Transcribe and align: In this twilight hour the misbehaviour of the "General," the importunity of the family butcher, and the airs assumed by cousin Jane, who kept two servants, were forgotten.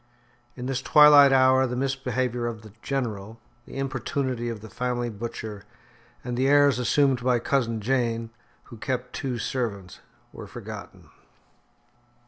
In 0.55 0.65
this 0.65 0.81
twilight 0.81 1.31
hour 1.31 1.67
the 1.67 1.75
misbehaviour 1.75 2.47
of 2.47 2.63
the 2.63 2.73
"General," 2.81 3.39
the 3.67 3.77
importunity 3.77 4.49
of 4.49 4.61
the 4.61 4.67
family 4.71 5.11
butcher, 5.11 5.63
and 6.23 6.35
the 6.35 6.47
airs 6.47 6.79
assumed 6.79 7.21
by 7.23 7.37
cousin 7.37 7.79
Jane, 7.81 8.31
who 8.63 8.77
kept 8.77 9.13
two 9.13 9.37
servants, 9.37 9.99
were 10.33 10.47
forgotten. 10.47 11.11